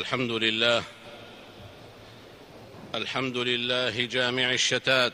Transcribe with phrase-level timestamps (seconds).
[0.00, 0.82] الحمد لله.
[2.94, 5.12] الحمد لله جامع الشتات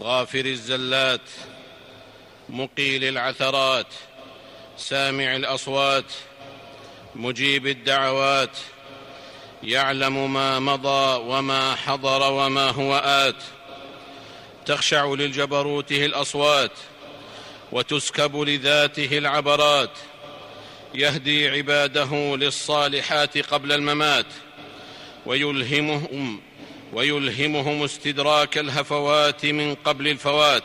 [0.00, 1.28] غافر الزلات
[2.48, 3.86] مقيل العثرات
[4.76, 6.04] سامع الأصوات
[7.14, 8.56] مجيب الدعوات
[9.62, 13.42] يعلم ما مضى وما حضر وما هو آت.
[14.66, 16.72] تخشع للجبروته الأصوات
[17.72, 19.98] وتسكب لذاته العبرات.
[20.94, 24.26] يهدي عباده للصالحات قبل الممات
[25.26, 26.40] ويلهمهم
[26.92, 30.64] ويلهمهم استدراك الهفوات من قبل الفوات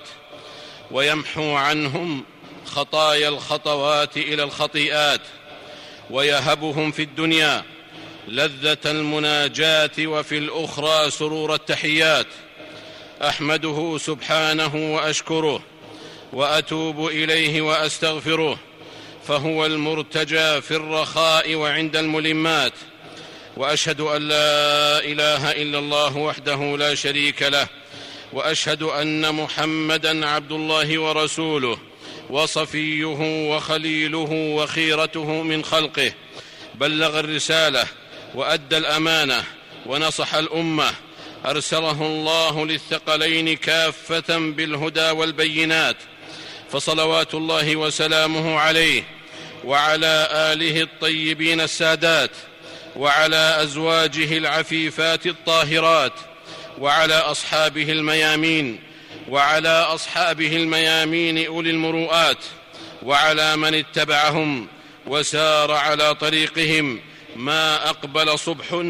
[0.91, 2.23] ويمحو عنهم
[2.65, 5.21] خطايا الخطوات إلى الخطيئات
[6.09, 7.63] ويهبهم في الدنيا
[8.27, 12.27] لذة المناجاة وفي الأخرى سرور التحيات.
[13.21, 15.63] أحمده سبحانه وأشكره
[16.34, 18.59] وأتوب إليه وأستغفره.
[19.27, 22.73] فهو المرتجى في الرخاء وعند الملمات.
[23.58, 27.68] وأشهد أن لا إله إلا الله وحده لا شريك له.
[28.34, 31.77] وأشهد أن محمدا عبد الله ورسوله
[32.30, 36.13] وصفيه وخليله وخيرته من خلقه.
[36.76, 37.85] بلغ الرسالة
[38.35, 39.43] وأدى الأمانة
[39.85, 40.91] ونصح الأمة.
[41.46, 45.98] أرسله الله للثقلين كافة بالهدى والبينات.
[46.74, 49.04] فصلوات الله وسلامه عليه
[49.63, 52.32] وعلى آله الطيبين السادات
[52.96, 56.13] وعلى أزواجه العفيفات الطاهرات
[56.80, 58.80] وعلى أصحابه الميامين
[59.30, 62.38] وعلى أصحابه الميامين أولي المروءات
[63.04, 64.68] وعلى من اتبعهم
[65.08, 67.00] وسار على طريقهم
[67.35, 68.84] ما أقبل صبح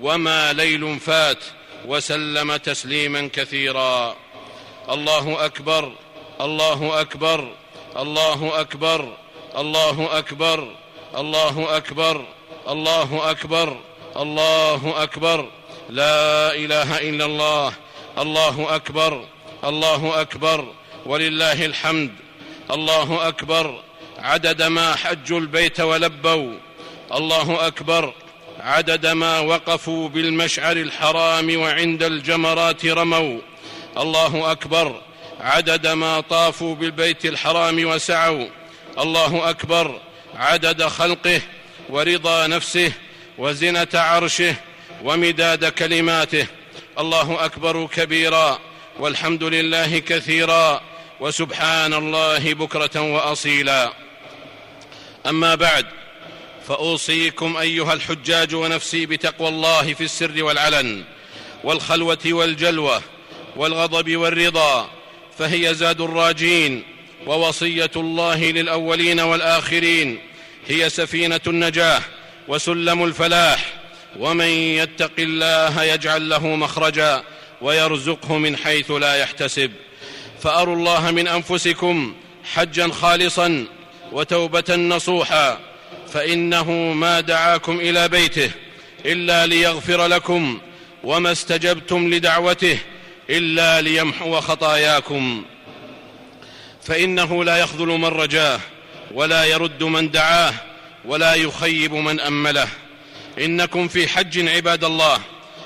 [0.00, 1.44] وما ليل فات
[1.86, 4.16] وسلم تسليما كثيرا.
[4.90, 6.05] الله أكبر.
[6.40, 7.48] الله أكبر
[7.96, 9.12] الله أكبر
[9.58, 10.68] الله أكبر
[11.16, 12.24] الله أكبر
[12.68, 13.76] الله أكبر
[14.16, 15.48] الله أكبر.
[15.90, 17.72] لا إله إلا الله
[18.18, 19.24] الله أكبر
[19.64, 20.72] الله أكبر.
[21.06, 22.14] ولله الحمد
[22.70, 23.80] الله أكبر.
[24.18, 26.52] عدد ما حجوا البيت ولبوا
[27.14, 28.14] الله أكبر.
[28.60, 33.38] عدد ما وقفوا بالمشعر الحرام وعند الجمرات رموا
[33.98, 35.00] الله أكبر.
[35.46, 38.46] عدد ما طافوا بالبيت الحرام وسعوا.
[38.98, 40.00] الله أكبر.
[40.34, 41.40] عدد خلقه
[41.88, 42.92] ورضا نفسه
[43.38, 44.54] وزنة عرشه
[45.04, 46.46] ومداد كلماته.
[46.98, 48.58] الله أكبر كبيرا.
[48.98, 50.80] والحمد لله كثيرا.
[51.20, 53.92] وسبحان الله بكرة وأصيلا.
[55.26, 55.86] أما بعد
[56.68, 61.04] فأوصيكم أيها الحجاج ونفسي بتقوى الله في السر والعلن
[61.64, 63.02] والخلوة والجلوة
[63.56, 64.95] والغضب والرضا
[65.38, 66.82] فهي زاد الراجين
[67.26, 70.18] ووصية الله للأولين والآخرين
[70.68, 72.00] هي سفينة النجاه
[72.48, 73.72] وسلم الفلاح
[74.18, 77.22] ومن يتق الله يجعل له مخرجا
[77.60, 79.72] ويرزقه من حيث لا يحتسب.
[80.42, 82.14] فأروا الله من أنفسكم
[82.54, 83.66] حجا خالصا
[84.12, 85.58] وتوبة نصوحا
[86.12, 88.50] فإنه ما دعاكم إلى بيته
[89.04, 90.60] إلا ليغفر لكم
[91.04, 92.78] وما استجبتم لدعوته
[93.30, 95.44] إلا ليمحو خطاياكم.
[96.82, 98.60] فإنه لا يخذل من رجاه
[99.10, 100.54] ولا يرد من دعاه
[101.04, 102.68] ولا يخيب من أمله.
[103.38, 105.20] إنكم في حج عباد الله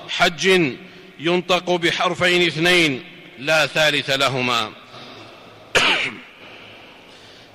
[0.09, 0.73] حج
[1.19, 3.05] ينطق بحرفين اثنين
[3.39, 4.73] لا ثالث لهما.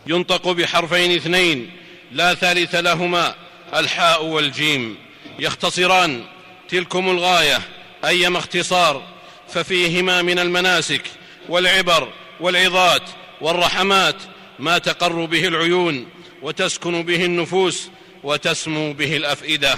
[0.08, 1.72] ينطق بحرفين اثنين
[2.12, 3.36] لا ثالث لهما
[3.74, 4.98] الحاء والجيم.
[5.40, 6.24] يختصران
[6.70, 7.62] تلكم الغاية
[8.06, 9.15] ايما اختصار.
[9.50, 11.02] ففيهما من المناسك
[11.50, 13.02] والعبر والعظات
[13.42, 14.16] والرحمات
[14.60, 16.08] ما تقر به العيون
[16.42, 17.90] وتسكن به النفوس
[18.24, 19.78] وتسمو به الأفئدة.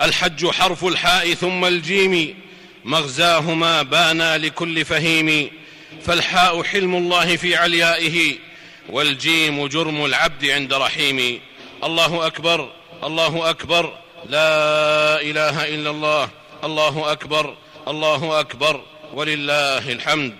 [0.00, 2.38] الحج حرف الحاء ثم الجيم
[2.84, 5.50] مغزاهما بانا لكل فهيم
[6.06, 8.38] فالحاء حلم الله في عليائه
[8.88, 11.40] والجيم جرم العبد عند رحيم.
[11.84, 12.72] الله أكبر
[13.04, 16.28] الله أكبر لا إله إلا الله
[16.64, 17.56] الله أكبر
[17.88, 18.84] الله أكبر
[19.14, 20.34] ولله الحمد.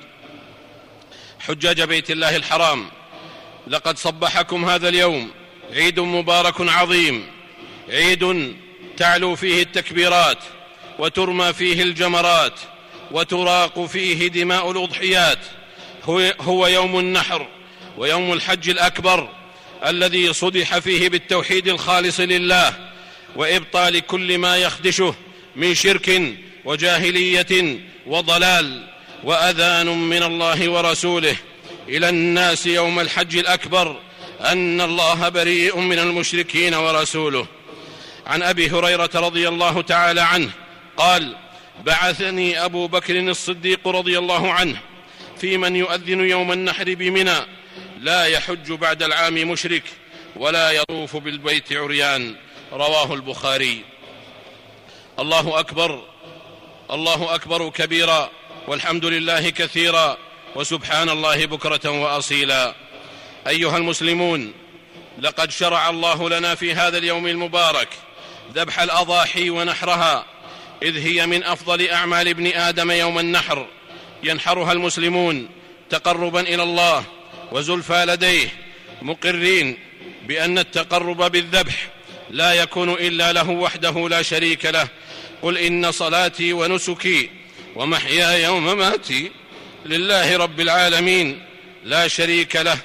[1.41, 2.91] حجاج بيت الله الحرام
[3.67, 5.31] لقد صبحكم هذا اليوم.
[5.73, 7.27] عيد مبارك عظيم.
[7.89, 8.55] عيد
[8.97, 10.39] تعلو فيه التكبيرات
[10.99, 12.61] وترمى فيه الجمرات
[13.11, 15.39] وتراق فيه دماء الأضحيات.
[16.41, 17.49] هو يوم النحر
[17.99, 19.29] ويوم الحج الأكبر
[19.87, 22.91] الذي صدح فيه بالتوحيد الخالص لله
[23.37, 25.15] وإبطال كل ما يخدشه
[25.57, 28.89] من شرك وجاهلية وضلال
[29.25, 31.37] وأذان من الله ورسوله
[31.89, 34.01] إلى الناس يوم الحج الأكبر
[34.41, 37.47] أن الله بريء من المشركين ورسوله.
[38.27, 40.51] عن أبي هريرة رضي الله تعالى عنه
[40.97, 41.37] قال
[41.85, 44.81] بعثني أبو بكر الصديق رضي الله عنه
[45.41, 47.39] في من يؤذن يوم النحر بمنى.
[48.01, 49.83] لا يحج بعد العام مشرك
[50.37, 52.37] ولا يطوف بالبيت عريان.
[52.73, 53.85] رواه البخاري.
[55.19, 56.14] الله أكبر.
[56.91, 58.31] الله أكبر كبيرا
[58.69, 60.17] والحمد لله كثيرا
[60.57, 62.75] وسبحان الله بكرة وأصيلا.
[63.47, 64.53] أيها المسلمون
[65.19, 67.89] لقد شرع الله لنا في هذا اليوم المبارك
[68.55, 70.25] ذبح الأضاحي ونحرها
[70.83, 73.67] إذ هي من أفضل أعمال ابن آدم يوم النحر
[74.23, 75.49] ينحرها المسلمون
[75.91, 77.05] تقربا إلى الله
[77.53, 78.49] وزلفى لديه
[79.03, 79.79] مقرين
[80.27, 81.89] بأن التقرب بالذبح
[82.31, 84.89] لا يكون إلا له وحده لا شريك له
[85.45, 87.31] قل إن صلاتي ونسكي
[87.77, 89.31] ومحياي ومماتي
[89.87, 91.43] لله رب العالمين
[91.85, 92.79] لا شريك له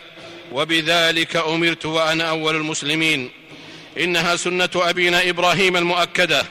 [0.51, 3.31] وبذلك أمرت وأنا أول المسلمين
[4.00, 6.45] إنها سنة أبينا إبراهيم المؤكدة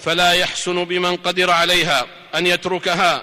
[0.00, 3.22] فلا يحسن بمن قدر عليها أن يتركها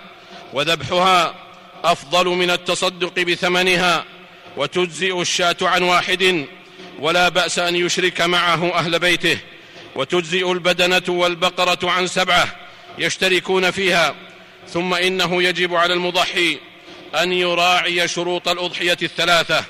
[0.54, 1.36] وذبحها
[1.84, 4.06] أفضل من التصدق بثمنها
[4.58, 6.46] وتجزئ الشاة عن واحد
[7.00, 9.38] ولا بأس أن يشرك معه أهل بيته
[9.96, 12.56] وتجزئ البدنة والبقرة عن سبعة
[12.98, 14.16] يشتركون فيها
[14.70, 16.60] ثم إنه يجب على المضحي
[17.16, 19.66] أن يراعي شروط الأضحية الثلاثة.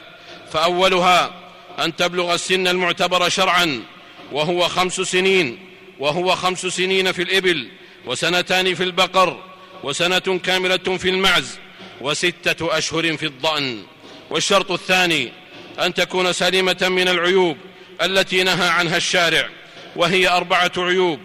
[0.52, 1.34] فأولها
[1.80, 3.84] أن تبلغ السن المعتبر شرعا
[4.32, 5.60] وهو خمس سنين
[6.00, 7.70] وهو خمس سنين في الإبل
[8.06, 9.44] وسنتان في البقر
[9.84, 11.60] وسنة كاملة في المعز
[12.02, 13.84] وستة أشهر في الضأن.
[14.30, 15.32] والشرط الثاني
[15.80, 17.58] أن تكون سليمة من العيوب
[18.02, 19.50] التي نهى عنها الشارع.
[19.96, 21.20] وهي أربعة عيوب.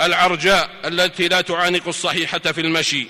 [0.00, 3.06] العرجاء التي لا تعانق الصحيحة في المشي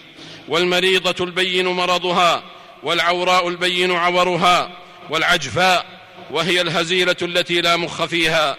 [0.48, 2.42] والمريضة البين مرضها
[2.82, 4.70] والعوراء البين عورها
[5.10, 5.86] والعجفاء
[6.30, 8.56] وهي الهزيلة التي لا مخ فيها.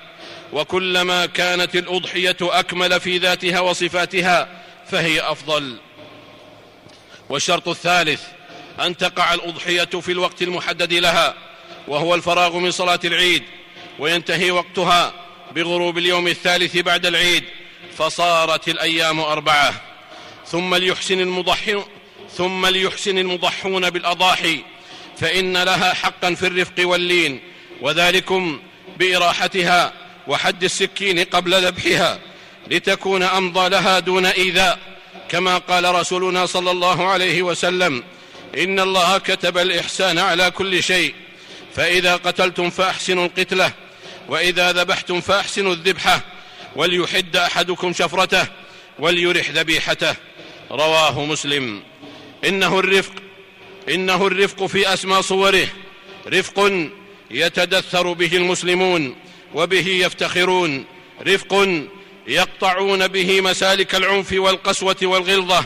[0.54, 5.78] وكلما كانت الأضحية أكمل في ذاتها وصفاتها فهي أفضل.
[7.30, 8.22] والشرط الثالث
[8.80, 11.34] أن تقع الأضحية في الوقت المحدد لها
[11.88, 13.44] وهو الفراغ من صلاة العيد
[14.00, 15.14] وينتهي وقتها
[15.56, 17.44] بغروب اليوم الثالث بعد العيد
[17.98, 19.82] فصارت الأيام أربعة.
[20.48, 21.86] ثم ليحسن المضحون
[22.38, 24.60] ثم ليحسن المضحون بالأضاحي
[25.18, 27.40] فإن لها حقا في الرفق واللين
[27.82, 28.60] وذلكم
[29.00, 29.94] بإراحتها
[30.28, 32.20] وحد السكين قبل ذبحها
[32.68, 34.80] لتكون أمضى لها دون إيذاء.
[35.30, 38.04] كما قال رسولنا صلى الله عليه وسلم
[38.58, 41.14] إن الله كتب الإحسان على كل شيء
[41.76, 43.72] فإذا قتلتم فأحسنوا القتلة
[44.28, 46.22] وإذا ذبحتم فأحسنوا الذبحه
[46.76, 48.48] وليحد أحدكم شفرته
[49.00, 50.16] وليرح ذبيحته.
[50.72, 51.84] رواه مسلم.
[52.46, 53.14] إنه الرفق
[53.90, 55.68] إنه الرفق في اسمى صوره.
[56.28, 56.88] رفق
[57.32, 59.16] يتدثر به المسلمون
[59.54, 60.86] وبه يفتخرون.
[61.28, 61.68] رفق
[62.28, 65.66] يقطعون به مسالك العنف والقسوة والغلظة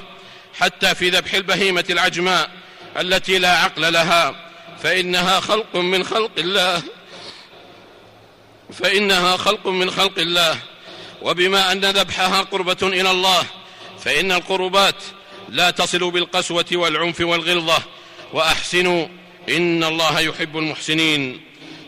[0.59, 2.51] حتى في ذبح البهيمة العجماء
[2.99, 4.51] التي لا عقل لها.
[4.83, 6.83] فإنها خلق من خلق الله.
[8.73, 10.57] فإنها خلق من خلق الله.
[11.21, 13.43] وبما أن ذبحها قربة إلى الله
[13.99, 14.95] فإن القربات
[15.49, 17.83] لا تصل بالقسوة والعنف والغلظة.
[18.33, 19.07] وأحسنوا
[19.49, 21.41] إن الله يحب المحسنين.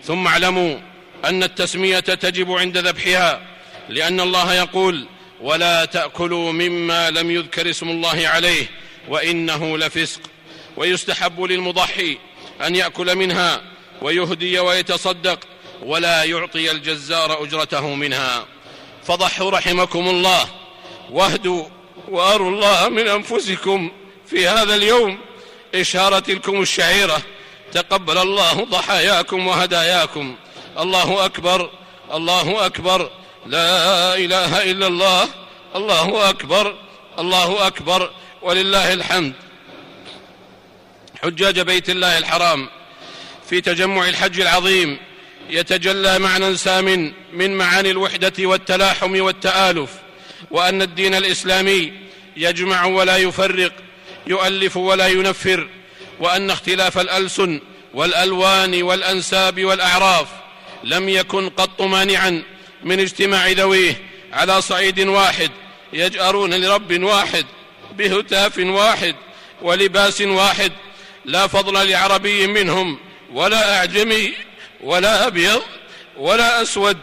[0.03, 0.79] ثم اعلموا
[1.25, 3.47] أن التسمية تجب عند ذبحها
[3.89, 5.07] لأن الله يقول
[5.41, 8.65] ولا تأكلوا مما لم يذكر اسم الله عليه
[9.09, 10.21] وإنه لفسق.
[10.77, 12.17] ويستحب للمضحي
[12.65, 13.61] أن يأكل منها
[14.01, 15.39] ويهدي ويتصدق.
[15.85, 18.45] ولا يعطي الجزار أجرته منها.
[19.03, 20.47] فضحوا رحمكم الله.
[21.11, 21.65] واهدوا
[22.07, 23.91] وأروا الله من أنفسكم
[24.27, 25.19] في هذا اليوم.
[25.75, 27.21] اشاره تلكم الشعيرة.
[27.71, 30.35] تقبل الله ضحاياكم وهداياكم.
[30.79, 31.69] الله أكبر.
[32.13, 33.11] الله أكبر.
[33.45, 35.29] لا إله إلا الله.
[35.75, 36.75] الله أكبر.
[37.19, 38.11] الله أكبر.
[38.41, 39.33] ولله الحمد.
[41.23, 42.69] حجاج بيت الله الحرام.
[43.49, 44.99] في تجمع الحج العظيم.
[45.49, 49.89] يتجلى معنى سام من معاني الوحدة والتلاحم والتآلف
[50.51, 51.93] وأن الدين الإسلامي
[52.37, 53.71] يجمع ولا يفرق
[54.27, 55.67] يؤلف ولا ينفر
[56.19, 57.61] وأن اختلاف الألسن
[57.93, 60.27] والألوان والأنساب والأعراف
[60.83, 62.43] لم يكن قط مانعا
[62.83, 64.01] من اجتماع ذويه
[64.33, 65.51] على صعيد واحد
[65.93, 67.45] يجأرون لرب واحد
[67.97, 69.15] بهتاف واحد
[69.61, 70.71] ولباس واحد
[71.25, 72.99] لا فضل لعربي منهم
[73.33, 74.33] ولا أعجمي
[74.83, 75.61] ولا أبيض
[76.17, 76.97] ولا أسود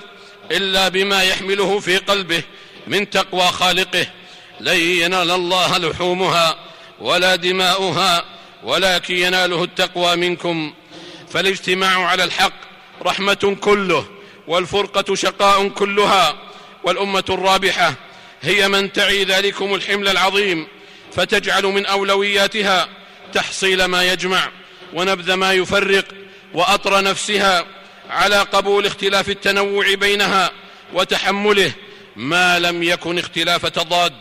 [0.50, 2.42] إلا بما يحمله في قلبه
[2.86, 4.06] من تقوى خالقه.
[4.60, 6.56] لن ينال الله لحومها
[7.00, 8.24] ولا دماؤها
[8.62, 10.74] ولكن يناله التقوى منكم.
[11.30, 12.52] فالاجتماع على الحق
[13.02, 14.06] رحمة كله
[14.46, 16.36] والفرقة شقاء كلها
[16.84, 17.94] والأمة الرابحة
[18.42, 20.66] هي من تعي ذلكم الحمل العظيم
[21.12, 22.88] فتجعل من أولوياتها
[23.32, 24.48] تحصيل ما يجمع
[24.94, 26.04] ونبذ ما يفرق
[26.54, 27.66] وأطر نفسها
[28.10, 30.50] على قبول اختلاف التنوع بينها
[30.92, 31.72] وتحمله
[32.16, 34.12] ما لم يكن اختلاف تضاد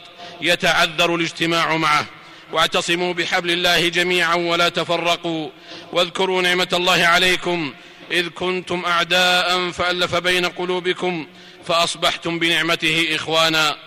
[0.42, 2.06] يتعذر الاجتماع معه.
[2.52, 5.50] واعتصموا بحبل الله جميعا ولا تفرقوا.
[5.94, 7.74] واذكروا نعمة الله عليكم
[8.12, 11.28] إذ كنتم أعداء فألف بين قلوبكم
[11.68, 13.78] فأصبحتم بنعمته إخوانا.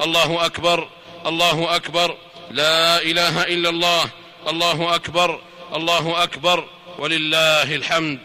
[0.00, 0.88] الله أكبر
[1.26, 2.16] الله أكبر
[2.50, 4.04] لا إله إلا الله
[4.48, 5.40] الله أكبر
[5.74, 6.68] الله أكبر.
[6.98, 8.18] ولله الحمد.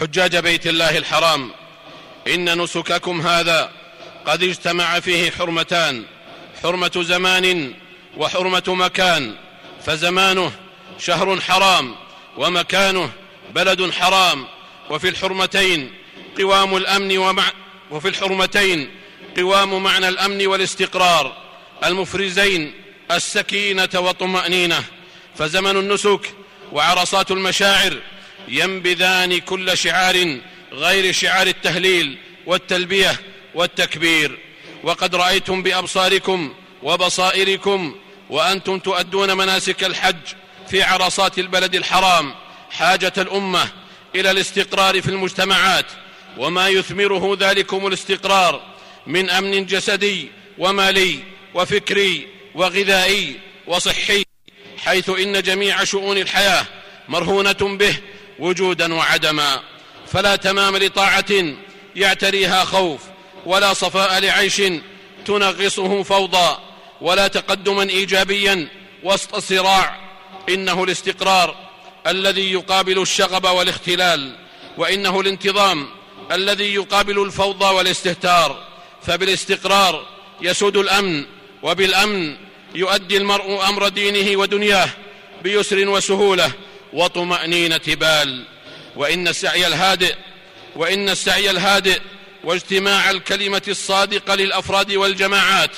[0.00, 1.50] حجاج بيت الله الحرام
[2.26, 3.72] إن نسككم هذا
[4.26, 6.04] قد اجتمع فيه حرمتان
[6.62, 7.74] حرمة زمان
[8.16, 9.34] وحرمة مكان
[9.86, 10.52] فزمانه
[10.98, 11.94] شهر حرام
[12.36, 13.10] ومكانه
[13.54, 14.46] بلد حرام
[14.90, 15.92] وفي الحرمتين
[16.38, 17.44] قوام الأمن ومع
[17.90, 18.90] وفي الحرمتين
[19.36, 21.36] قوام معنى الأمن والاستقرار
[21.84, 22.74] المفرزين
[23.10, 24.84] السكينة والطمأنينة.
[25.38, 26.34] فزمن النسك
[26.72, 28.00] وعرصات المشاعر
[28.48, 30.38] ينبذان كل شعار
[30.72, 33.20] غير شعار التهليل والتلبية
[33.54, 34.38] والتكبير.
[34.82, 37.96] وقد رأيتم بأبصاركم وبصائركم
[38.30, 40.16] وأنتم تؤدون مناسك الحج
[40.70, 42.34] في عرصات البلد الحرام
[42.70, 43.68] حاجة الأمة
[44.16, 45.86] إلى الاستقرار في المجتمعات
[46.38, 48.62] وما يثمره ذلكم الاستقرار
[49.06, 51.18] من أمن جسدي ومالي
[51.54, 54.33] وفكري وغذائي وصحي.
[54.84, 56.66] حيث إن جميع شؤون الحياة
[57.08, 57.96] مرهونة به
[58.38, 59.60] وجودا وعدما.
[60.12, 61.54] فلا تمام لطاعة
[61.96, 63.00] يعتريها خوف
[63.46, 64.62] ولا صفاء لعيش
[65.26, 66.56] تنغصه فوضى
[67.00, 68.68] ولا تقدما إيجابيا
[69.02, 69.96] وسط الصراع
[70.48, 71.56] إنه الاستقرار
[72.06, 74.36] الذي يقابل الشغب والاختلال
[74.78, 75.88] وإنه الانتظام
[76.32, 78.66] الذي يقابل الفوضى والاستهتار.
[79.02, 80.06] فبالاستقرار
[80.40, 81.24] يسود الأمن
[81.62, 82.36] وبالأمن
[82.74, 84.88] يؤدي المرء أمر دينه ودنياه
[85.42, 86.52] بيسر وسهولة
[86.92, 88.44] وطمأنينة بال.
[88.96, 90.14] وإن السعي الهادئ
[90.76, 92.00] وإن السعي الهادئ
[92.44, 95.70] واجتماع الكلمة الصادقة للأفراد والجماعات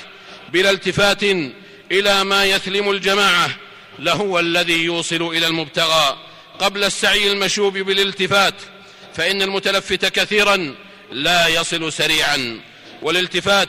[0.52, 1.22] بلا التفات
[1.92, 3.50] إلى ما يثلم الجماعة
[3.98, 6.16] لهو الذي يوصل إلى المبتغى.
[6.58, 8.54] قبل السعي المشوب بالالتفات
[9.14, 10.74] فإن المتلفت كثيرا
[11.12, 12.60] لا يصل سريعا.
[13.02, 13.68] والالتفات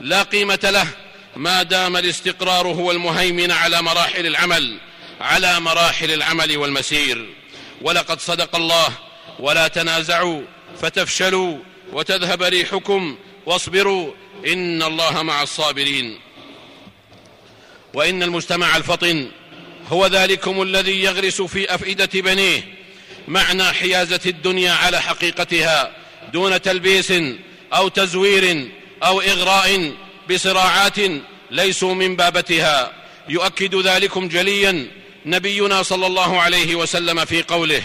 [0.00, 0.86] لا قيمة له
[1.38, 4.78] ما دام الاستقرار هو المهيمن على مراحل العمل
[5.20, 7.26] على مراحل العمل والمسير.
[7.82, 8.88] ولقد صدق الله
[9.38, 10.42] ولا تنازعوا
[10.82, 11.58] فتفشلوا
[11.92, 13.16] وتذهب ريحكم
[13.46, 14.12] واصبروا
[14.46, 16.18] إن الله مع الصابرين.
[17.94, 19.30] وإن المجتمع الفطن
[19.88, 22.62] هو ذلكم الذي يغرس في أفئدة بنيه
[23.28, 25.92] معنى حيازة الدنيا على حقيقتها
[26.32, 27.12] دون تلبيس
[27.72, 28.68] أو تزوير
[29.02, 29.92] أو إغراء
[30.30, 30.96] بصراعات
[31.50, 32.92] ليسوا من بابتها.
[33.28, 34.86] يؤكد ذلكم جليا
[35.26, 37.82] نبينا صلى الله عليه وسلم في قوله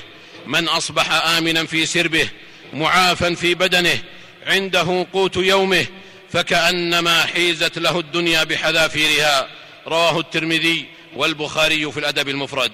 [0.47, 2.29] من أصبح امنا في سربه
[2.73, 3.99] معافا في بدنه
[4.47, 5.85] عنده قوت يومه
[6.31, 9.47] فكأنما حيزت له الدنيا بحذافيرها
[9.87, 10.85] رواه الترمذي
[11.15, 12.71] والبخاري في الأدب المفرد.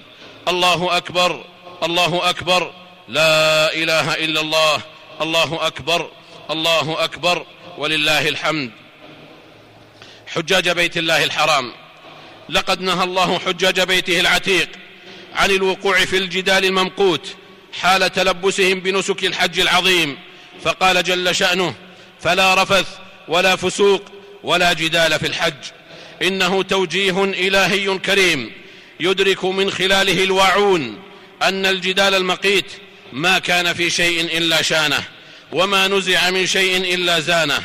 [0.48, 1.44] الله أكبر
[1.82, 2.72] الله أكبر
[3.08, 4.82] لا إله إلا الله
[5.20, 6.10] الله أكبر
[6.50, 7.46] الله أكبر
[7.78, 8.70] ولله الحمد.
[10.34, 11.72] حجاج بيت الله الحرام.
[12.48, 14.68] لقد نهى الله حجاج بيته العتيق
[15.34, 17.26] عن الوقوع في الجدال الممقوت
[17.80, 20.18] حال تلبسهم بنسك الحج العظيم.
[20.64, 21.74] فقال جل شأنه
[22.20, 22.86] فلا رفث
[23.28, 24.02] ولا فسوق
[24.42, 25.64] ولا جدال في الحج.
[26.22, 28.52] إنه توجيه إلهي كريم
[29.00, 31.02] يدرك من خلاله الواعون
[31.42, 32.72] أن الجدال المقيت
[33.12, 35.04] ما كان في شيء إلا شانه
[35.52, 37.62] وما نزع من شيء إلا زانه.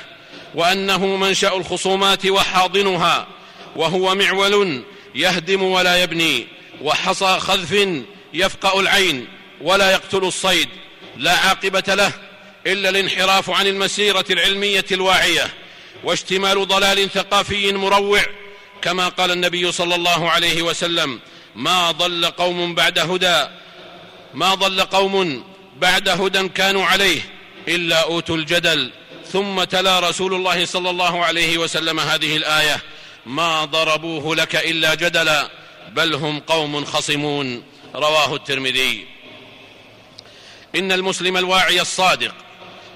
[0.56, 3.28] وأنه منشأ الخصومات وحاضنها
[3.76, 4.84] وهو معول
[5.16, 6.48] يهدم ولا يبني
[6.82, 7.88] وحصى خذف
[8.34, 9.28] يفقأ العين
[9.62, 10.70] ولا يقتل الصيد.
[11.18, 12.12] لا عاقبة له
[12.68, 15.54] إلا الانحراف عن المسيرة العلمية الواعية
[16.04, 18.22] واشتمال ضلال ثقافي مروع
[18.82, 21.20] كما قال النبي صلى الله عليه وسلم
[21.56, 23.48] ما ضل قوم بعد هدى
[24.34, 25.44] ما ضل قوم
[25.78, 27.22] بعد هدى كانوا عليه
[27.68, 28.92] إلا أوتوا الجدل
[29.32, 32.82] ثم تلا رسول الله صلى الله عليه وسلم هذه الآية
[33.26, 35.50] ما ضربوه لك إلا جدلا
[35.92, 37.64] بل هم قوم خصمون.
[37.96, 39.08] رواه الترمذي.
[40.76, 42.34] إن المسلم الواعي الصادق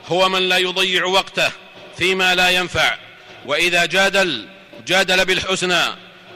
[0.08, 1.52] هو من لا يضيع وقته
[1.98, 2.98] فيما لا ينفع
[3.46, 4.48] وإذا جادل
[4.88, 5.84] جادل بالحسنى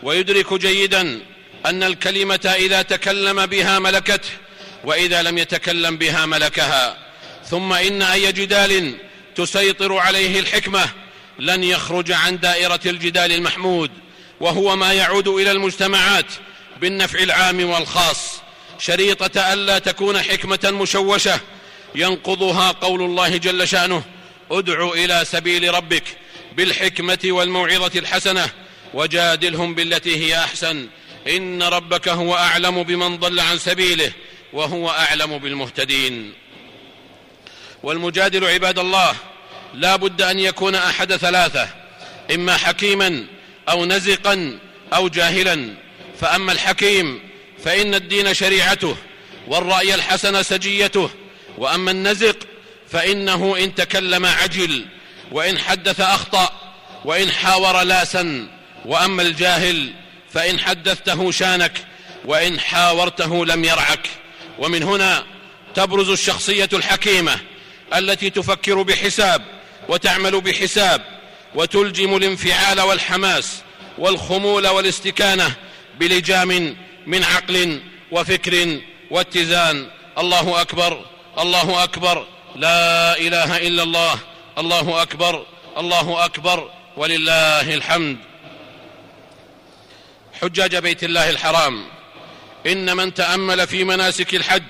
[0.03, 1.21] ويدرك جيدا
[1.65, 4.29] أن الكلمة إذا تكلم بها ملكته
[4.83, 6.97] وإذا لم يتكلم بها ملكها.
[7.45, 8.95] ثم إن أي جدال
[9.35, 10.89] تسيطر عليه الحكمة
[11.39, 13.91] لن يخرج عن دائرة الجدال المحمود
[14.39, 16.25] وهو ما يعود إلى المجتمعات
[16.81, 18.41] بالنفع العام والخاص.
[18.79, 21.39] شريطة الا تكون حكمة مشوشة
[21.95, 24.03] ينقضها قول الله جل شأنه
[24.51, 26.03] ادع إلى سبيل ربك
[26.55, 28.49] بالحكمة والموعظة الحسنة
[28.93, 30.87] وجادلهم بالتي هي أحسن.
[31.27, 34.11] إن ربك هو أعلم بمن ضل عن سبيله
[34.53, 36.33] وهو أعلم بالمهتدين.
[37.83, 39.15] والمجادل عباد الله
[39.73, 41.69] لا بد أن يكون أحد ثلاثة
[42.33, 43.25] إما حكيما
[43.69, 44.59] أو نزقا
[44.93, 45.73] أو جاهلا.
[46.21, 47.19] فأما الحكيم
[47.63, 48.95] فإن الدين شريعته
[49.47, 51.09] والرأي الحسن سجيته
[51.57, 52.37] وأما النزق
[52.89, 54.85] فإنه إن تكلم عجل
[55.31, 56.49] وإن حدث أخطأ
[57.05, 58.47] وإن حاور لاسا.
[58.85, 59.93] وأما الجاهل
[60.33, 61.85] فإن حدثته شانك
[62.25, 64.09] وإن حاورته لم يرعك.
[64.59, 65.23] ومن هنا
[65.75, 67.39] تبرز الشخصية الحكيمة
[67.95, 69.41] التي تفكر بحساب
[69.89, 71.01] وتعمل بحساب
[71.55, 73.61] وتلجم الانفعال والحماس
[73.97, 75.55] والخمول والاستكانة
[75.99, 78.79] بلجام من عقل وفكر
[79.11, 79.87] واتزان.
[80.17, 81.05] الله أكبر
[81.39, 82.27] الله أكبر.
[82.55, 84.19] لا إله إلا الله
[84.57, 85.45] الله أكبر
[85.77, 86.71] الله أكبر.
[86.97, 88.17] ولله الحمد.
[90.41, 91.85] حجاج بيت الله الحرام.
[92.67, 94.63] إن من تأمل في مناسك الحج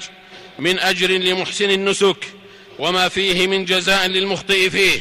[0.59, 2.33] من أجر لمحسن النسك
[2.83, 4.99] وما فيه من جزاء للمخطئ فيه.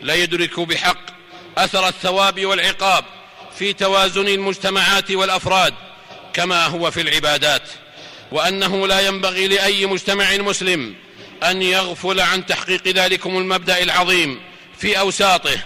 [0.00, 1.06] ليدرك بحق
[1.58, 3.04] أثر الثواب والعقاب
[3.58, 5.74] في توازن المجتمعات والأفراد
[6.32, 7.62] كما هو في العبادات.
[8.32, 10.94] وأنه لا ينبغي لأي مجتمع مسلم
[11.42, 14.40] أن يغفل عن تحقيق ذلكم المبدأ العظيم
[14.78, 15.58] في أوساطه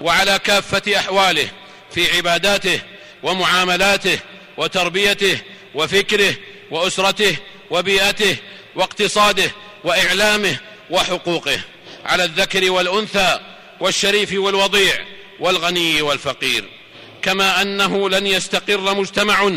[0.00, 1.48] وعلى كافة أحواله
[1.94, 2.80] في عباداته
[3.22, 4.18] ومعاملاته
[4.56, 5.38] وتربيته
[5.74, 6.34] وفكره
[6.70, 7.36] وأسرته
[7.70, 8.36] وبيئته
[8.74, 9.50] واقتصاده
[9.84, 10.56] وإعلامه
[10.90, 11.60] وحقوقه
[12.04, 13.40] على الذكر والأنثى
[13.80, 15.04] والشريف والوضيع
[15.40, 16.64] والغني والفقير.
[17.22, 19.50] كما أنه لن يستقر مجتمع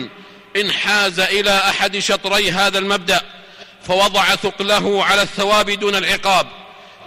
[0.56, 3.22] انحاز إلى أحد شطري هذا المبدأ
[3.84, 6.48] فوضع ثقله على الثواب دون العقاب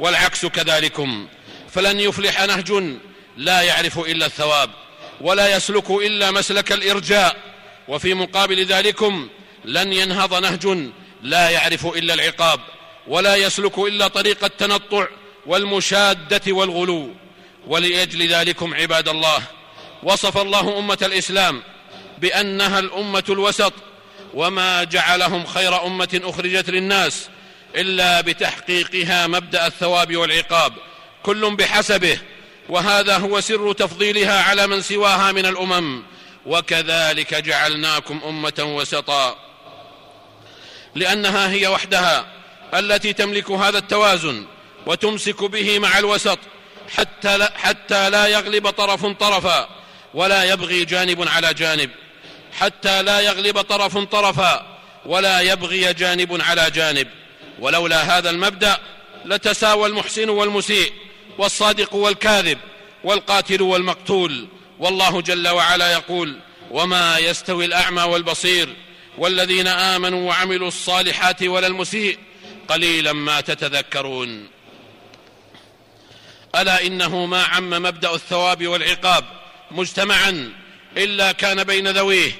[0.00, 1.28] والعكس كذلكم.
[1.70, 2.82] فلن يفلح نهج
[3.36, 4.70] لا يعرف إلا الثواب
[5.20, 7.36] ولا يسلك إلا مسلك الإرجاء.
[7.88, 9.28] وفي مقابل ذلكم
[9.64, 10.90] لن ينهض نهج
[11.22, 12.60] لا يعرف إلا العقاب.
[13.06, 15.06] ولا يسلك إلا طريق التنطع
[15.46, 17.14] والمشادة والغلو.
[17.66, 19.42] ولأجل ذلكم عباد الله
[20.02, 21.62] وصف الله أمة الإسلام
[22.18, 23.72] بأنها الأمة الوسط
[24.34, 27.28] وما جعلهم خير أمة أخرجت للناس
[27.76, 30.72] إلا بتحقيقها مبدأ الثواب والعقاب
[31.22, 32.18] كل بحسبه.
[32.68, 36.02] وهذا هو سر تفضيلها على من سواها من الأمم.
[36.46, 39.36] وكذلك جعلناكم أمة وسطا
[40.94, 42.41] لأنها هي وحدها.
[42.74, 44.46] التي تملك هذا التوازن
[44.86, 46.38] وتمسك به مع الوسط
[46.96, 49.68] حتى لا, حتى لا يغلب طرف طرفا
[50.14, 51.90] ولا يبغي جانب على جانب.
[52.58, 57.08] حتى لا يغلب طرف طرفا ولا يبغي جانب على جانب.
[57.58, 58.78] ولولا هذا المبدأ
[59.24, 60.92] لتساوى المحسن والمسيء
[61.38, 62.58] والصادق والكاذب
[63.04, 64.48] والقاتل والمقتول.
[64.78, 66.36] والله جل وعلا يقول
[66.70, 68.68] وما يستوي الأعمى والبصير
[69.18, 72.18] والذين آمنوا وعملوا الصالحات ولا المسيء
[72.72, 74.48] قليلا ما تتذكرون.
[76.54, 79.24] ألا إنه ما عم مبدأ الثواب والعقاب
[79.70, 80.52] مجتمعا
[80.96, 82.32] إلا كان بين ذويه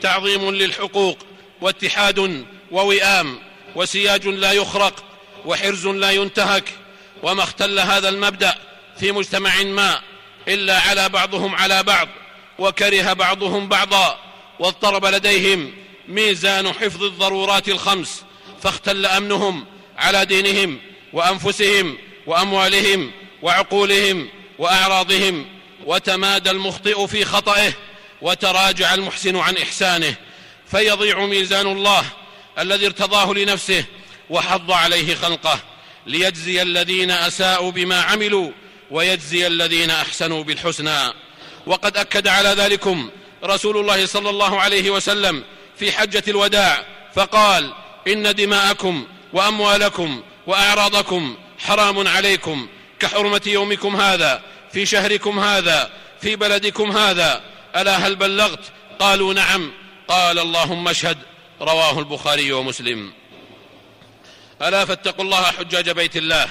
[0.00, 1.18] تعظيم للحقوق
[1.60, 3.38] واتحاد ووئام
[3.76, 5.04] وسياج لا يخرق
[5.46, 6.64] وحرز لا ينتهك
[7.22, 8.54] وما اختل هذا المبدأ
[9.00, 10.00] في مجتمع ما
[10.48, 12.08] إلا على بعضهم على بعض
[12.58, 14.18] وكره بعضهم بعضا
[14.58, 15.72] واضطرب لديهم
[16.08, 18.24] ميزان حفظ الضرورات الخمس
[18.62, 19.66] فاختل أمنهم
[20.00, 20.78] على دينهم
[21.12, 23.10] وأنفسهم وأموالهم
[23.42, 25.46] وعقولهم وأعراضهم
[25.86, 27.72] وتمادى المخطئ في خطئه
[28.22, 30.14] وتراجع المحسن عن إحسانه
[30.66, 32.04] فيضيع ميزان الله
[32.58, 33.84] الذي ارتضاه لنفسه
[34.30, 35.60] وحض عليه خلقه
[36.06, 38.50] ليجزي الذين أساءوا بما عملوا
[38.90, 41.12] ويجزي الذين أحسنوا بالحسنى.
[41.66, 43.10] وقد أكد على ذلكم
[43.44, 45.44] رسول الله صلى الله عليه وسلم
[45.78, 46.84] في حجة الوداع
[47.14, 47.74] فقال
[48.08, 52.68] إن دماءكم وأموالكم وأعراضكم حرام عليكم
[53.00, 55.90] كحرمة يومكم هذا في شهركم هذا
[56.20, 57.42] في بلدكم هذا.
[57.76, 58.60] ألا هل بلغت؟
[58.98, 59.72] قالوا نعم.
[60.08, 61.18] قال اللهم اشهد.
[61.60, 63.12] رواه البخاري ومسلم.
[64.62, 66.48] ألا فاتقوا الله حجاج بيت الله.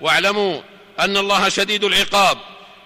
[0.00, 0.60] واعلموا
[1.00, 2.38] أن الله شديد العقاب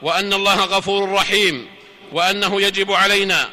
[0.02, 1.68] وأن الله غفور رحيم
[2.12, 3.48] وأنه يجب علينا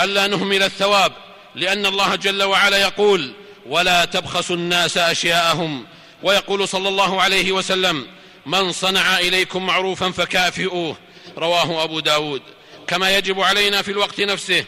[0.00, 1.12] ألا نهمل الثواب
[1.54, 3.32] لأن الله جل وعلا يقول
[3.66, 5.86] ولا تبخسوا الناس أشياءهم.
[6.22, 8.06] ويقول صلى الله عليه وسلم
[8.46, 10.96] من صنع إليكم معروفا فكافئوه.
[11.38, 12.42] رواه أبو داود.
[12.86, 14.64] كما يجب علينا في الوقت نفسه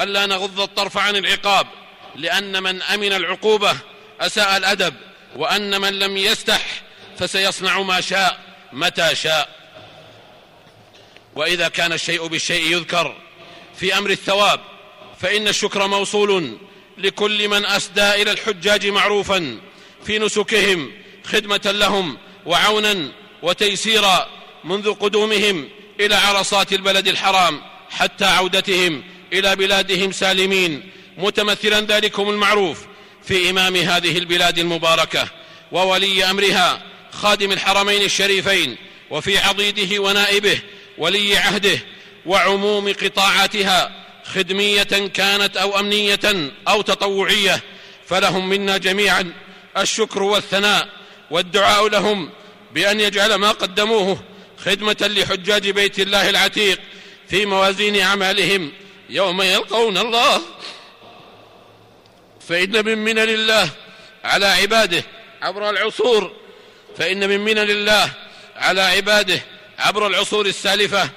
[0.00, 1.66] ألا نغض الطرف عن العقاب
[2.16, 3.76] لأن من أمن العقوبة
[4.20, 4.94] أساء الأدب
[5.36, 6.82] وأن من لم يستح
[7.18, 8.40] فسيصنع ما شاء
[8.72, 9.48] متى شاء.
[11.36, 13.16] وإذا كان الشيء بالشيء يذكر
[13.76, 14.60] في أمر الثواب
[15.20, 16.58] فإن الشكر موصول
[16.98, 19.58] لكل من أسدى إلى الحجاج معروفا
[20.04, 20.92] في نسكهم
[21.24, 24.28] خدمة لهم وعونا وتيسيرا
[24.64, 25.68] منذ قدومهم
[26.00, 30.90] إلى عرصات البلد الحرام حتى عودتهم إلى بلادهم سالمين.
[31.18, 32.78] متمثلا ذلكم المعروف
[33.24, 35.28] في إمام هذه البلاد المباركة
[35.72, 36.82] وولي أمرها
[37.12, 38.76] خادم الحرمين الشريفين
[39.10, 40.60] وفي عضيده ونائبه
[40.98, 41.78] ولي عهده
[42.26, 44.82] وعموم قطاعاتها خدمية
[45.14, 47.60] كانت أو أمنية أو تطوعية
[48.06, 49.32] فلهم منا جميعا
[49.76, 50.88] الشكر والثناء
[51.30, 52.30] والدعاء لهم
[52.74, 54.22] بأن يجعل ما قدموه
[54.64, 56.78] خدمة لحجاج بيت الله العتيق
[57.28, 58.72] في موازين أعمالهم
[59.10, 60.42] يوم يلقون الله.
[62.48, 63.68] فإن من منن الله
[64.24, 65.04] على عباده
[65.42, 66.32] عبر العصور
[66.98, 68.10] فإن من منن الله
[68.56, 69.40] على عباده
[69.78, 71.10] عبر العصور السالفة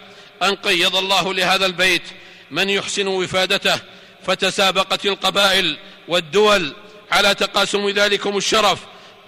[0.44, 2.02] أن قيض الله لهذا البيت
[2.52, 3.80] من يحسن وفادته
[4.24, 6.74] فتسابقت القبائل والدول
[7.12, 8.80] على تقاسم ذلكم الشرف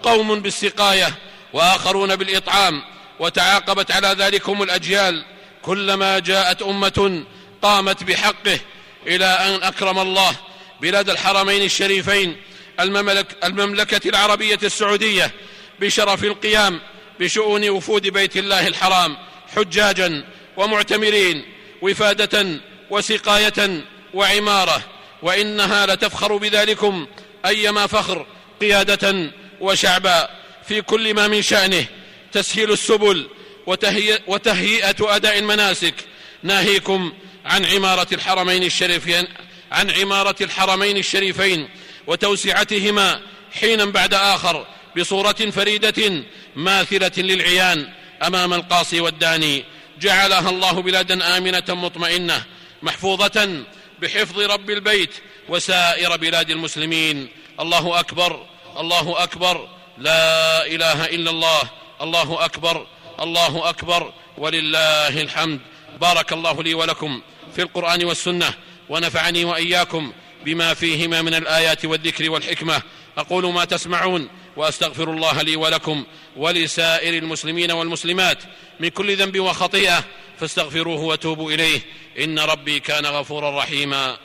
[0.02, 1.14] قوم بالسقاية
[1.52, 2.82] وآخرون بالإطعام
[3.20, 5.24] وتعاقبت على ذلكم الأجيال
[5.62, 7.24] كلما جاءت أمة
[7.62, 8.60] قامت بحقه
[9.06, 10.36] إلى أن أكرم الله
[10.80, 12.36] بلاد الحرمين الشريفين
[12.80, 15.30] المملك المملكة العربية السعودية
[15.80, 16.80] بشرف القيام
[17.20, 19.16] بشؤون وفود بيت الله الحرام
[19.56, 20.24] حجاجا
[20.56, 21.44] ومعتمرين
[21.82, 22.60] وفادة
[22.90, 24.82] وسقاية وعمارة
[25.22, 27.06] وإنها لتفخر بذلكم
[27.46, 28.26] أيما فخر
[28.60, 30.28] قيادة وشعبا.
[30.68, 31.86] في كل ما من شأنه
[32.32, 33.28] تسهيل السبل
[34.26, 35.94] وتهيئة أداء المناسك.
[36.42, 37.12] ناهيكم
[37.44, 39.28] عن عمارة الحرمين الشريفين
[39.72, 41.68] عن عمارة الحرمين الشريفين
[42.06, 43.20] وتوسعتهما
[43.60, 44.66] حينا بعد آخر
[44.98, 46.24] بصورة فريدة
[46.56, 47.92] ماثلة للعيان
[48.22, 49.64] أمام القاصي والداني.
[50.00, 52.44] جعلها الله بلادا آمنة مطمئنة.
[52.84, 53.64] محفوظة
[54.02, 55.10] بحفظ رب البيت
[55.48, 57.28] وسائر بلاد المسلمين.
[57.60, 58.46] الله أكبر
[58.78, 59.68] الله أكبر.
[59.98, 61.62] لا إله إلا الله.
[62.02, 62.86] الله أكبر
[63.20, 64.12] الله أكبر.
[64.38, 65.60] ولله الحمد.
[66.00, 67.22] بارك الله لي ولكم
[67.54, 68.54] في القرآن والسنة
[68.88, 70.12] ونفعني وإياكم
[70.44, 72.82] بما فيهما من الآيات والذكر والحكمة.
[73.18, 76.04] أقول ما تسمعون وأستغفر الله لي ولكم
[76.36, 78.38] ولسائر المسلمين والمسلمات
[78.80, 80.04] من كل ذنب وخطيئة.
[80.40, 81.80] فاستغفروه وتوبوا إليه.
[82.18, 84.16] إن ربي كان غفورا رحيما.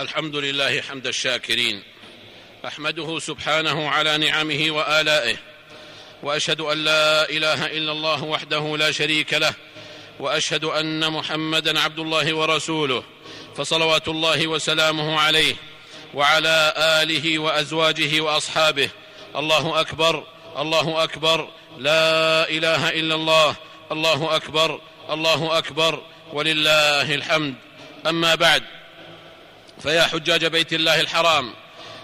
[0.00, 1.82] الحمد لله حمد الشاكرين.
[2.66, 5.36] أحمده سبحانه على نعمه وآلائه.
[6.22, 9.54] وأشهد أن لا إله إلا الله وحده لا شريك له.
[10.20, 13.04] وأشهد أن محمدا عبد الله ورسوله.
[13.56, 15.54] فصلوات الله وسلامه عليه.
[16.14, 18.90] وعلى آله وأزواجه وأصحابه.
[19.36, 20.26] الله أكبر
[20.58, 23.56] الله أكبر لا إله إلا الله.
[23.92, 24.80] الله أكبر.
[25.10, 26.02] الله أكبر.
[26.32, 27.54] ولله الحمد.
[28.06, 28.62] أما بعد
[29.82, 31.54] فيا حجاج بيت الله الحرام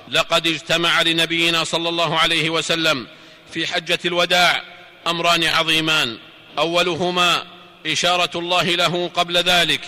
[0.09, 3.07] لقد اجتمع لنبينا صلى الله عليه وسلم
[3.53, 4.63] في حجة الوداع
[5.07, 6.19] أمران عظيمان.
[6.59, 7.47] أولهما
[7.87, 9.81] إشارة الله له قبل ذلك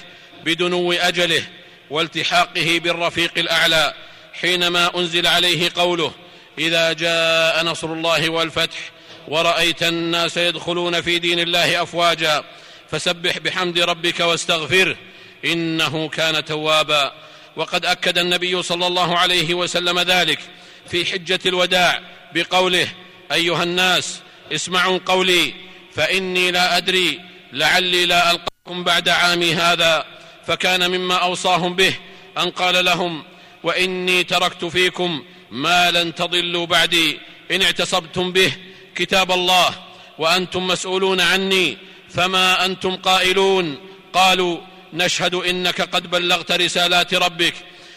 [0.45, 1.43] بدنو أجله
[1.91, 3.95] والتحاقه بالرفيق الأعلى
[4.41, 6.13] حينما أنزل عليه قوله
[6.59, 8.79] إذا جاء نصر الله والفتح
[9.29, 12.45] ورأيت الناس يدخلون في دين الله أفواجا
[12.91, 14.97] فسبح بحمد ربك واستغفره
[15.45, 17.13] إنه كان توابا.
[17.57, 20.39] وقد أكد النبي صلى الله عليه وسلم ذلك
[20.89, 22.01] في حجة الوداع
[22.35, 22.89] بقوله
[23.33, 24.21] أيها الناس
[24.53, 25.55] اسمعوا قولي
[25.93, 27.21] فإني لا أدري
[27.53, 30.05] لعلي لا ألقاكم بعد عامي هذا.
[30.47, 31.95] فكان مما أوصاهم به
[32.39, 33.25] أن قال لهم
[33.63, 37.19] وإني تركت فيكم ما لن تضلوا بعدي
[37.51, 38.53] إن اعتصبتم به
[38.97, 39.75] كتاب الله
[40.19, 41.79] وأنتم مسؤولون عني
[42.11, 43.79] فما أنتم قائلون؟
[44.13, 44.59] قالوا
[44.93, 47.55] نشهد إنك قد بلغت رسالات ربك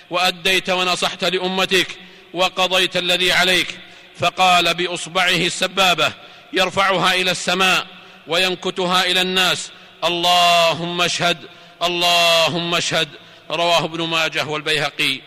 [0.09, 1.87] وأديت ونصحت لأمتك
[2.33, 3.79] وقضيت الذي عليك.
[4.19, 6.13] فقال بإصبعه السبابة
[6.53, 7.87] يرفعها إلى السماء
[8.27, 9.71] وينكتها إلى الناس
[10.03, 11.37] اللهم اشهد
[11.83, 13.09] اللهم اشهد.
[13.51, 15.21] رواه ابن ماجه والبيهقي.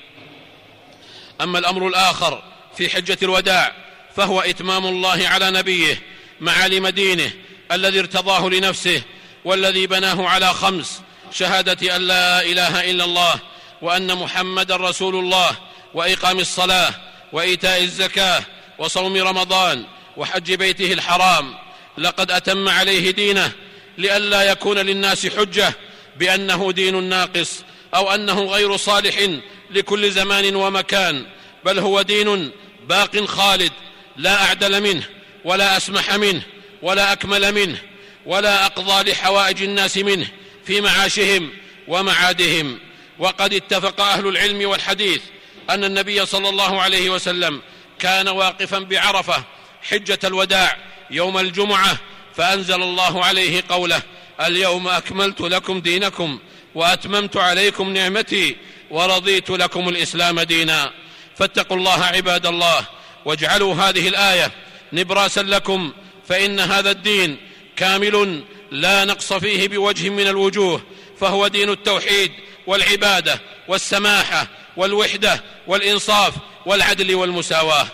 [1.40, 2.42] أما الأمر الآخر
[2.76, 3.81] في حجة الوداع
[4.16, 6.02] فهو إتمام الله على نبيه
[6.40, 7.30] معالم دينه
[7.72, 9.02] الذي ارتضاه لنفسه
[9.44, 11.00] والذي بناه على خمس
[11.32, 13.34] شهادة أن لا إله إلا الله
[13.82, 15.56] وأن محمدا رسول الله
[15.94, 16.94] وإقام الصلاة
[17.32, 18.42] وإيتاء الزكاة
[18.78, 19.84] وصوم رمضان
[20.16, 21.54] وحج بيته الحرام.
[21.98, 23.52] لقد أتم عليه دينه
[23.98, 25.74] لئلا يكون للناس حجة
[26.16, 27.62] بأنه دين ناقص
[27.94, 29.28] أو أنه غير صالح
[29.70, 31.26] لكل زمان ومكان
[31.64, 32.50] بل هو دين
[32.88, 33.72] باق خالد
[34.16, 35.02] لا أعدل منه
[35.44, 36.42] ولا أسمح منه
[36.82, 37.78] ولا أكمل منه
[38.26, 40.26] ولا أقضى لحوائج الناس منه
[40.66, 41.50] في معاشهم
[41.88, 42.78] ومعادهم.
[43.18, 45.22] وقد اتفق أهل العلم والحديث
[45.70, 47.62] أن النبي صلى الله عليه وسلم
[47.98, 49.44] كان واقفا بعرفة
[49.82, 50.76] حجة الوداع
[51.10, 51.96] يوم الجمعة
[52.36, 54.02] فأنزل الله عليه قوله
[54.40, 56.38] اليوم أكملت لكم دينكم
[56.74, 58.56] وأتممت عليكم نعمتي
[58.90, 60.92] ورضيت لكم الإسلام دينا.
[61.36, 62.86] فاتقوا الله عباد الله
[63.24, 64.52] واجعلوا هذه الآية
[64.92, 65.92] نبراسا لكم
[66.28, 67.36] فإن هذا الدين
[67.76, 70.82] كامل لا نقص فيه بوجه من الوجوه
[71.20, 72.32] فهو دين التوحيد
[72.66, 76.34] والعبادة والسماحة والوحدة والإنصاف
[76.66, 77.86] والعدل والمساواة.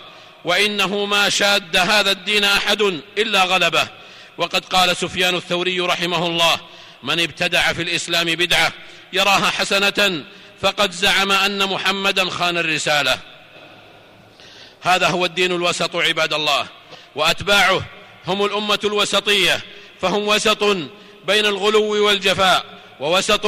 [0.45, 2.81] وإنه ما شاد هذا الدين أحد
[3.17, 3.87] إلا غلبه.
[4.37, 6.59] وقد قال سفيان الثوري رحمه الله
[7.03, 8.71] من ابتدع في الإسلام بدعة
[9.13, 10.23] يراها حسنة
[10.61, 13.19] فقد زعم أن محمدا خان الرسالة.
[14.81, 16.67] هذا هو الدين الوسط عباد الله
[17.15, 17.81] وأتباعه
[18.27, 19.61] هم الأمة الوسطية
[20.01, 20.63] فهم وسط
[21.27, 22.65] بين الغلو والجفاء
[22.99, 23.45] ووسط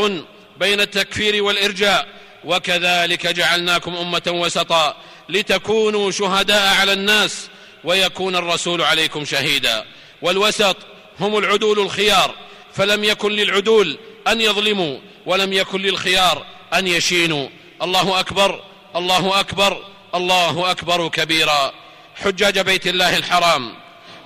[0.60, 2.08] بين التكفير والإرجاء
[2.46, 4.96] وكذلك جعلناكم أمة وسطا
[5.30, 7.48] لتكونوا شهداء على الناس
[7.84, 9.86] ويكون الرسول عليكم شهيدا.
[10.22, 10.78] والوسط
[11.20, 12.36] هم العدول الخيار
[12.74, 17.50] فلم يكن للعدول أن يظلموا ولم يكن للخيار أن يشينوا.
[17.82, 18.63] الله أكبر
[18.96, 19.84] الله أكبر.
[20.15, 21.74] الله أكبر كبيرا.
[22.15, 23.74] حجاج بيت الله الحرام.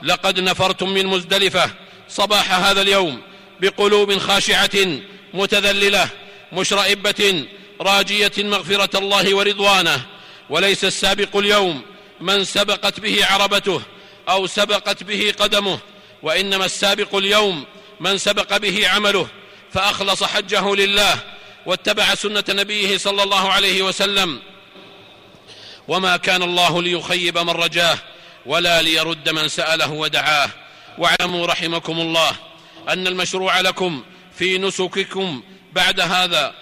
[0.04, 1.70] لقد نفرتم من مزدلفة
[2.10, 3.22] صباح هذا اليوم
[3.62, 5.00] بقلوب خاشعة
[5.34, 6.10] متذللة
[6.52, 7.46] مشرئبة
[7.82, 10.02] راجية مغفرة الله ورضوانه.
[10.50, 11.82] وليس السابق اليوم
[12.22, 13.82] من سبقت به عربته
[14.30, 15.80] أو سبقت به قدمه.
[16.24, 17.66] وإنما السابق اليوم
[18.00, 19.28] من سبق به عمله.
[19.74, 21.20] فأخلص حجه لله
[21.66, 24.40] واتبع سنة نبيه صلى الله عليه وسلم.
[25.88, 27.98] وما كان الله ليخيب من رجاه
[28.46, 30.50] ولا ليرد من سأله ودعاه.
[30.98, 32.32] واعلموا رحمكم الله
[32.90, 34.04] أن المشروع لكم
[34.38, 35.44] في نسككم
[35.74, 36.54] بعد هذا.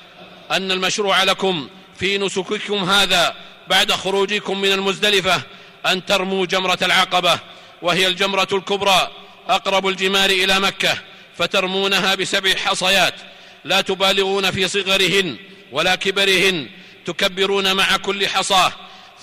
[0.52, 3.36] أن المشروع لكم في نسككم هذا
[3.68, 5.42] بعد خروجكم من المزدلفة
[5.86, 7.40] أن ترموا جمرة العقبة.
[7.82, 9.12] وهي الجمرة الكبرى
[9.50, 10.98] أقرب الجمار إلى مكة
[11.38, 13.16] فترمونها بسبع حصيات.
[13.66, 15.38] لا تبالغون في صغرهن
[15.72, 16.70] ولا كبرهن
[17.06, 18.74] تكبرون مع كل حصاة.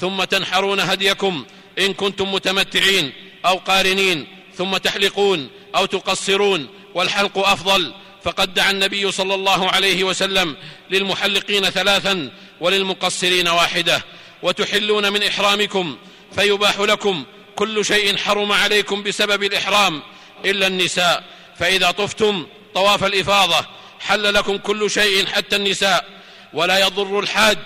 [0.00, 1.44] ثم تنحرون هديكم
[1.78, 3.12] إن كنتم متمتعين
[3.46, 7.94] أو قارنين ثم تحلقون أو تقصرون والحلق أفضل.
[8.24, 10.56] فقد دعا النبي صلى الله عليه وسلم
[10.90, 14.04] للمحلقين ثلاثا وللمقصرين واحدة.
[14.42, 15.96] وتحلون من إحرامكم
[16.34, 17.24] فيباح لكم
[17.56, 20.02] كل شيء حرم عليكم بسبب الإحرام
[20.44, 21.24] إلا النساء.
[21.58, 23.66] فإذا طفتم طواف الإفاضة
[24.00, 26.04] حل لكم كل شيء حتى النساء.
[26.52, 27.58] ولا يضر الحاج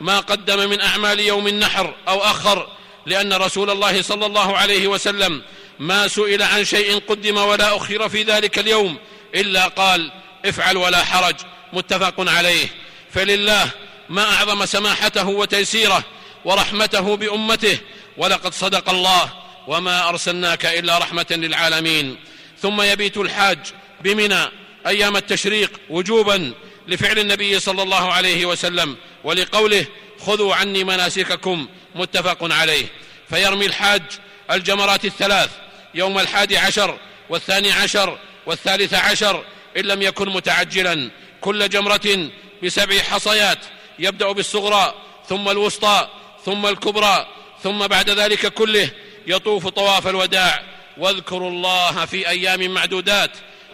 [0.00, 2.68] ما قدم من أعمال يوم النحر أو أخر
[3.06, 5.42] لأن رسول الله صلى الله عليه وسلم
[5.78, 8.96] ما سئل عن شيء قدم ولا أخر في ذلك اليوم
[9.34, 10.12] إلا قال
[10.44, 11.34] افعل ولا حرج
[11.72, 12.66] متفق عليه.
[13.10, 13.70] فلله
[14.08, 16.04] ما أعظم سماحته وتيسيره
[16.44, 17.78] ورحمته بأمته
[18.16, 19.32] ولقد صدق الله
[19.66, 22.16] وما أرسلناك إلا رحمة للعالمين.
[22.62, 23.58] ثم يبيت الحاج
[24.00, 24.50] بمنى
[24.86, 26.52] أيام التشريق وجوبا
[26.88, 29.86] لفعل النبي صلى الله عليه وسلم ولقوله
[30.26, 32.86] خذوا عني مناسككم متفق عليه.
[33.28, 34.02] فيرمي الحاج
[34.50, 35.50] الجمرات الثلاث
[35.94, 39.44] يوم الحادي عشر والثاني عشر والثالث عشر
[39.76, 41.10] إن لم يكن متعجلا.
[41.40, 42.30] كل جمرة
[42.64, 43.58] بسبع حصيات
[43.98, 44.94] يبدأ بالصغرى
[45.28, 46.08] ثم الوسطى
[46.44, 47.26] ثم الكبرى
[47.62, 48.90] ثم بعد ذلك كله
[49.26, 50.62] يطوف طواف الوداع.
[50.96, 53.30] واذكروا الله في أيام معدودات.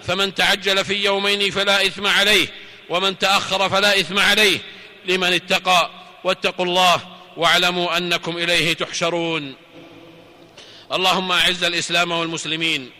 [0.07, 2.49] فمن تعجل في يومين فلا إثم عليه
[2.89, 4.59] ومن تأخر فلا إثم عليه.
[5.05, 5.91] لمن اتقى
[6.25, 7.01] واتقوا الله
[7.37, 9.55] واعلموا أنكم إليه تحشرون.
[10.93, 12.91] اللهم أعز الإسلام والمسلمين.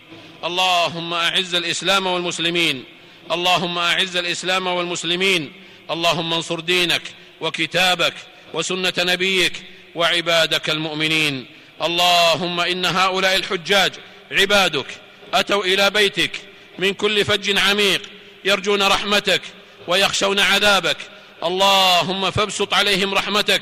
[0.43, 2.83] اللهم أعز الإسلام والمسلمين.
[3.31, 5.53] اللهم أعز الإسلام والمسلمين.
[5.91, 7.01] اللهم انصر دينك
[7.41, 8.13] وكتابك
[8.53, 9.63] وسنة نبيك
[9.95, 11.45] وعبادك المؤمنين.
[11.81, 13.93] اللهم إن هؤلاء الحجاج
[14.31, 14.85] عبادك
[15.33, 16.31] أتوا إلى بيتك
[16.79, 18.01] من كل فج عميق
[18.45, 19.41] يرجون رحمتك
[19.87, 20.97] ويخشون عذابك
[21.43, 23.61] اللهم فابسط عليهم رحمتك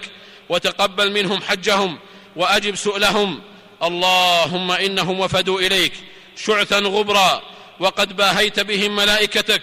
[0.50, 2.00] وتقبل منهم حجهم
[2.36, 3.42] وأجب سؤلهم.
[3.84, 5.94] اللهم إنهم وفدوا إليك
[6.36, 7.42] شعثا غبرا
[7.80, 9.62] وقد باهيت بهم ملائكتك.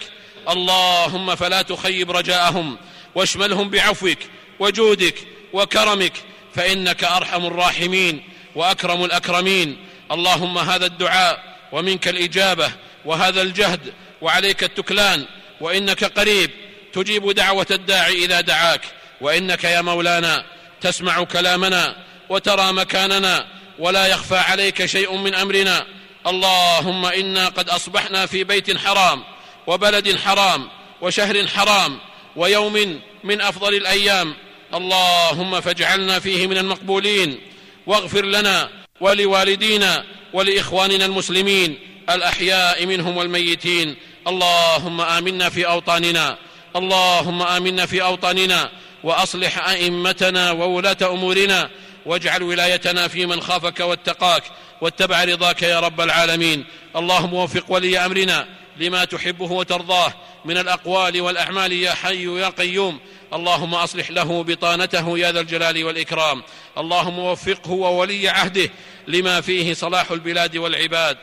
[0.48, 2.76] اللهم فلا تخيب رجاءهم
[3.14, 4.18] واشملهم بعفوك
[4.60, 5.14] وجودك
[5.52, 6.12] وكرمك
[6.54, 8.22] فإنك أرحم الراحمين
[8.54, 9.78] وأكرم الأكرمين.
[10.12, 12.72] اللهم هذا الدعاء ومنك الإجابة
[13.04, 15.26] وهذا الجهد وعليك التكلان
[15.60, 16.50] وإنك قريب
[16.92, 18.80] تجيب دعوة الداعي إذا دعاك
[19.20, 20.44] وإنك يا مولانا
[20.80, 21.96] تسمع كلامنا
[22.28, 23.46] وترى مكاننا
[23.78, 25.86] ولا يخفى عليك شيء من أمرنا.
[26.26, 29.24] اللهم إنا قد أصبحنا في بيت حرام
[29.66, 30.68] وبلد حرام
[31.00, 31.98] وشهر حرام
[32.36, 34.34] ويوم من أفضل الأيام.
[34.74, 37.40] اللهم فاجعلنا فيه من المقبولين.
[37.86, 38.70] واغفر لنا
[39.00, 41.78] ولوالدينا ولإخواننا المسلمين.
[42.10, 43.96] الأحياء منهم والميتين.
[44.26, 46.38] اللهم آمنا في أوطاننا
[46.76, 48.70] اللهم آمنا في أوطاننا
[49.04, 51.70] وأصلح أئمتنا وولاة أمورنا
[52.06, 54.42] واجعل ولايتنا في من خافك واتقاك
[54.80, 56.64] واتبع رضاك يا رب العالمين.
[56.96, 60.12] اللهم وفق ولي أمرنا لما تحبه وترضاه
[60.44, 63.00] من الأقوال والأعمال يا حي يا قيوم.
[63.32, 66.42] اللهم أصلح له بطانته يا ذا الجلال والإكرام.
[66.78, 68.70] اللهم وفقه وولي عهده
[69.08, 71.18] لما فيه صلاح البلاد والعباد.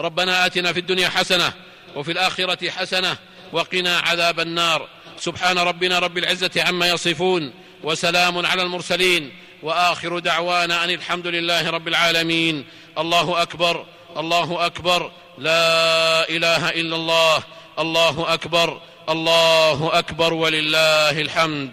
[0.00, 1.52] ربنا آتنا في الدنيا حسنة
[1.96, 3.16] وفي الآخرة حسنة
[3.52, 4.88] وقنا عذاب النار.
[5.18, 9.32] سبحان ربنا رب العزة عما يصفون وسلام على المرسلين
[9.62, 12.64] وآخر دعوانا أن الحمد لله رب العالمين.
[12.98, 17.42] الله أكبر الله أكبر لا إله إلا الله.
[17.78, 21.70] الله أكبر الله أكبر ولله الحمد.